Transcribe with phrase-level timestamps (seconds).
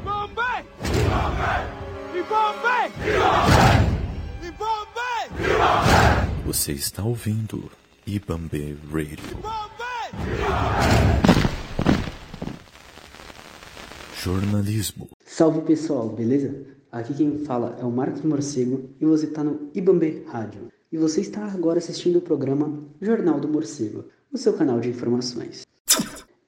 [0.00, 0.64] Ibambe!
[2.14, 2.92] Ibambe!
[4.48, 5.20] Ibambe!
[6.46, 7.70] Você está ouvindo
[8.06, 9.36] Ibambe Radio.
[14.16, 15.10] Jornalismo.
[15.26, 16.64] Salve pessoal, beleza?
[16.90, 20.68] Aqui quem fala é o Marcos Morcego e você está no Ibambe Rádio.
[20.90, 25.66] E você está agora assistindo o programa Jornal do Morcego, o seu canal de informações.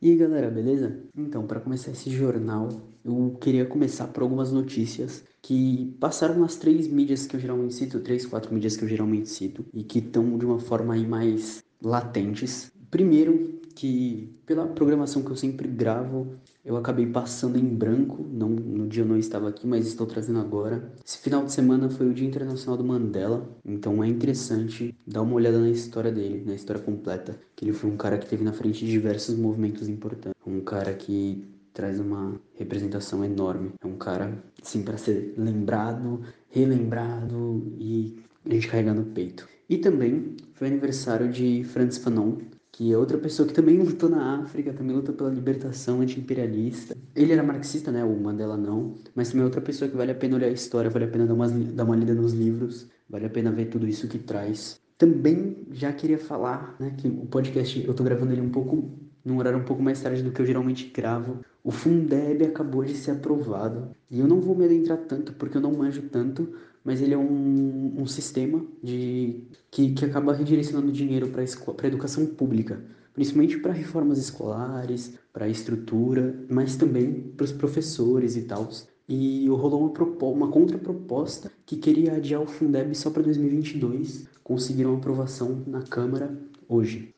[0.02, 1.00] E aí galera, beleza?
[1.16, 2.68] Então, para começar esse jornal,
[3.04, 8.00] eu queria começar por algumas notícias que passaram nas três mídias que eu geralmente cito,
[8.00, 11.62] três, quatro mídias que eu geralmente cito, e que estão de uma forma aí mais
[11.80, 12.72] latentes.
[12.90, 18.86] Primeiro, que pela programação que eu sempre gravo, eu acabei passando em branco, não, no
[18.86, 20.92] dia eu não estava aqui, mas estou trazendo agora.
[21.04, 25.34] Esse final de semana foi o Dia Internacional do Mandela, então é interessante dar uma
[25.34, 28.52] olhada na história dele, na história completa, que ele foi um cara que teve na
[28.52, 34.42] frente de diversos movimentos importantes, um cara que traz uma representação enorme, é um cara
[34.62, 36.20] assim para ser lembrado,
[36.50, 39.48] relembrado e a gente carregar no peito.
[39.68, 42.36] E também foi aniversário de Franz Fanon,
[42.72, 46.96] que é outra pessoa que também lutou na África, também lutou pela libertação anti-imperialista.
[47.14, 48.02] Ele era marxista, né?
[48.02, 50.88] O Mandela não, mas também é outra pessoa que vale a pena olhar a história,
[50.88, 53.86] vale a pena dar uma, dar uma lida nos livros, vale a pena ver tudo
[53.86, 54.80] isso que traz.
[54.96, 58.90] Também já queria falar, né, que o podcast eu tô gravando ele um pouco
[59.24, 61.44] num horário um pouco mais tarde do que eu geralmente gravo.
[61.64, 65.60] O Fundeb acabou de ser aprovado e eu não vou me adentrar tanto porque eu
[65.60, 66.52] não manjo tanto,
[66.84, 72.26] mas ele é um, um sistema de que, que acaba redirecionando dinheiro para a educação
[72.26, 78.68] pública, principalmente para reformas escolares, para a estrutura, mas também para os professores e tal.
[79.08, 84.26] E rolou uma, uma contraproposta que queria adiar o Fundeb só para 2022.
[84.42, 86.36] Conseguiram aprovação na Câmara
[86.68, 87.14] hoje.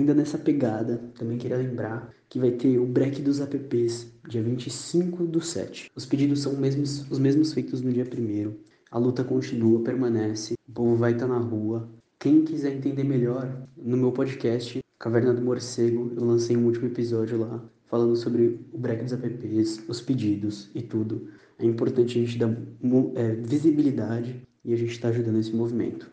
[0.00, 5.26] Ainda nessa pegada, também queria lembrar que vai ter o break dos apps dia 25
[5.26, 5.90] do 7.
[5.94, 8.54] Os pedidos são mesmos, os mesmos feitos no dia 1
[8.90, 11.86] A luta continua, permanece, o povo vai estar tá na rua.
[12.18, 17.38] Quem quiser entender melhor, no meu podcast Caverna do Morcego, eu lancei um último episódio
[17.38, 21.28] lá falando sobre o break dos apps, os pedidos e tudo.
[21.58, 22.56] É importante a gente dar
[23.16, 26.10] é, visibilidade e a gente está ajudando esse movimento.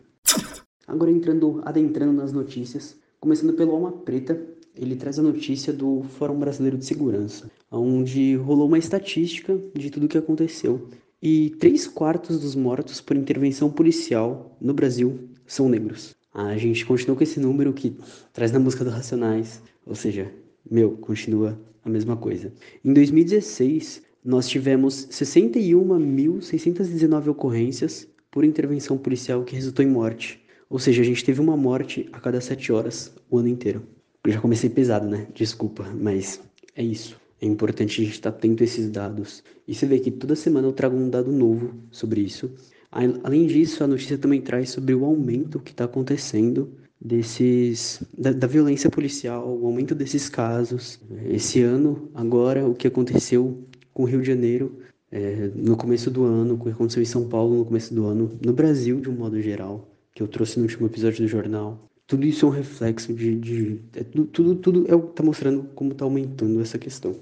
[0.86, 4.40] Agora entrando, adentrando nas notícias, Começando pelo Alma Preta,
[4.76, 10.06] ele traz a notícia do Fórum Brasileiro de Segurança, onde rolou uma estatística de tudo
[10.06, 10.86] o que aconteceu.
[11.20, 16.14] E três quartos dos mortos por intervenção policial no Brasil são negros.
[16.32, 17.96] A gente continua com esse número que
[18.32, 20.32] traz na música do Racionais, ou seja,
[20.70, 22.52] meu, continua a mesma coisa.
[22.84, 30.40] Em 2016, nós tivemos 61.619 ocorrências por intervenção policial que resultou em morte.
[30.70, 33.82] Ou seja, a gente teve uma morte a cada sete horas o ano inteiro.
[34.24, 35.26] Eu já comecei pesado, né?
[35.34, 36.40] Desculpa, mas
[36.76, 37.18] é isso.
[37.40, 39.42] É importante a gente estar atento a esses dados.
[39.66, 42.50] E você vê que toda semana eu trago um dado novo sobre isso.
[42.90, 46.70] Além disso, a notícia também traz sobre o aumento que está acontecendo
[47.00, 51.00] desses da, da, violência policial, o aumento desses casos.
[51.30, 53.62] Esse ano, agora, o que aconteceu
[53.94, 54.78] com o Rio de Janeiro
[55.10, 58.38] é, no começo do ano, o que aconteceu em São Paulo no começo do ano,
[58.44, 61.88] no Brasil de um modo geral que eu trouxe no último episódio do jornal.
[62.04, 63.36] Tudo isso é um reflexo de.
[63.36, 67.14] de é, tudo, tudo é tá mostrando como tá aumentando essa questão.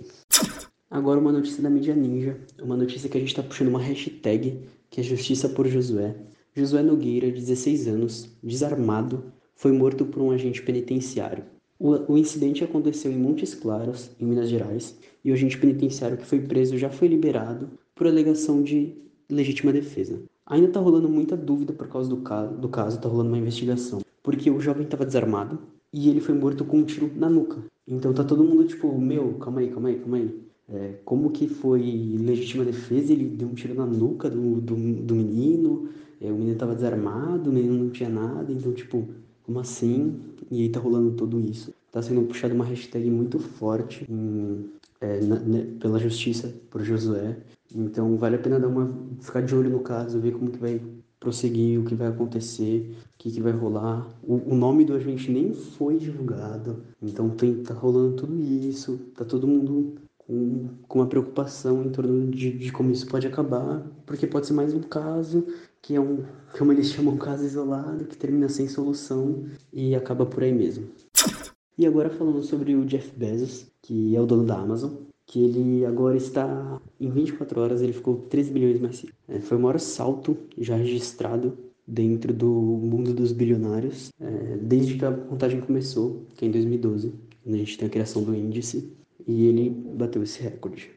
[0.91, 4.63] Agora uma notícia da mídia ninja, uma notícia que a gente tá puxando uma hashtag,
[4.89, 6.17] que é Justiça por Josué.
[6.55, 11.45] Josué Nogueira, 16 anos, desarmado, foi morto por um agente penitenciário.
[11.79, 16.25] O, o, incidente aconteceu em Montes Claros, em Minas Gerais, e o agente penitenciário que
[16.25, 18.95] foi preso já foi liberado por alegação de
[19.29, 20.19] legítima defesa.
[20.47, 24.01] Ainda tá rolando muita dúvida por causa do caso, do caso, tá rolando uma investigação.
[24.23, 25.59] Porque o jovem estava desarmado
[25.93, 27.59] e ele foi morto com um tiro na nuca.
[27.87, 30.41] Então tá todo mundo tipo, meu, calma aí, calma aí, calma aí.
[30.69, 31.81] É, como que foi
[32.19, 33.13] legítima defesa?
[33.13, 35.89] Ele deu um tiro na nuca do, do, do menino,
[36.21, 39.09] é, o menino estava desarmado, o menino não tinha nada, então tipo,
[39.45, 40.21] como assim?
[40.51, 41.73] E aí tá rolando tudo isso.
[41.91, 44.67] Tá sendo puxada uma hashtag muito forte em,
[45.01, 47.37] é, na, né, pela justiça por Josué.
[47.77, 48.91] Então vale a pena dar uma
[49.21, 50.81] ficar de olho no caso, ver como que vai
[51.21, 54.09] prosseguir, o que vai acontecer, o que, que vai rolar.
[54.23, 59.25] O, o nome do agente nem foi divulgado, então tem, tá rolando tudo isso, tá
[59.25, 64.27] todo mundo com, com uma preocupação em torno de, de como isso pode acabar, porque
[64.27, 65.47] pode ser mais um caso
[65.83, 66.25] que é um,
[66.59, 70.89] como eles chamam, um caso isolado, que termina sem solução e acaba por aí mesmo.
[71.79, 74.95] E agora falando sobre o Jeff Bezos, que é o dono da Amazon,
[75.27, 79.15] que ele agora está, em 24 horas, ele ficou 13 bilhões mais rico.
[79.29, 85.05] É, foi o maior salto já registrado dentro do mundo dos bilionários, é, desde que
[85.05, 87.13] a contagem começou, que é em 2012,
[87.43, 88.93] quando a gente tem a criação do índice,
[89.27, 90.91] e ele bateu esse recorde.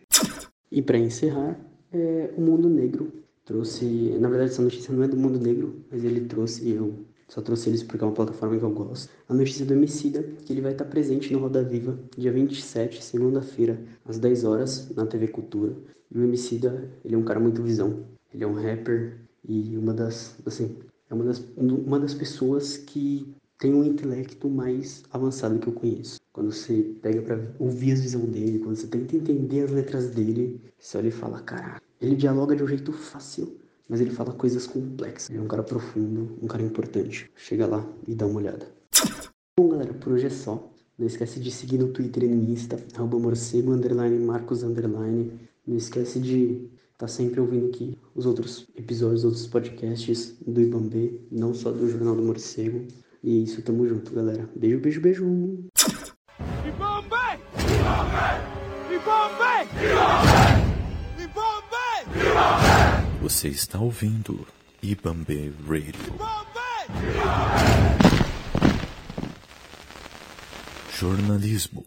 [0.71, 1.59] E para encerrar,
[1.91, 3.11] é, o Mundo Negro
[3.43, 3.85] trouxe,
[4.19, 6.93] na verdade essa notícia não é do Mundo Negro, mas ele trouxe, eu
[7.29, 9.09] só trouxe eles porque é uma plataforma que eu gosto.
[9.29, 13.79] A notícia do Emicida, que ele vai estar presente no Roda Viva, dia 27, segunda-feira,
[14.03, 15.73] às 10 horas, na TV Cultura.
[16.11, 18.03] E o Emicida, ele é um cara muito visão.
[18.33, 20.75] Ele é um rapper e uma das, assim,
[21.09, 26.19] é uma das, uma das pessoas que tem um intelecto mais avançado que eu conheço.
[26.31, 30.61] Quando você pega para ouvir as visões dele, quando você tenta entender as letras dele,
[30.79, 33.59] você olha e fala, caralho, ele dialoga de um jeito fácil,
[33.89, 35.35] mas ele fala coisas complexas.
[35.35, 37.29] É um cara profundo, um cara importante.
[37.35, 38.67] Chega lá e dá uma olhada.
[39.59, 40.71] Bom, galera, por hoje é só.
[40.97, 45.31] Não esquece de seguir no Twitter e no Insta, arroba morcego, underline, marcos, underline.
[45.65, 51.21] Não esquece de estar tá sempre ouvindo aqui os outros episódios, outros podcasts do Ibambê,
[51.31, 52.85] não só do Jornal do Morcego.
[53.23, 54.49] E é isso, tamo junto, galera.
[54.55, 55.25] Beijo, beijo, beijo.
[56.65, 57.39] Ibambê!
[57.57, 58.95] Ibambê!
[58.95, 60.28] Ibambê!
[63.29, 64.43] Você está ouvindo
[64.81, 66.15] Ibambe Radio.
[70.99, 71.85] Jornalismo